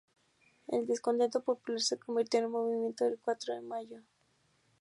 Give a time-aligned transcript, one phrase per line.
[0.67, 4.01] El descontento popular se convirtió en el Movimiento del Cuatro de Mayo.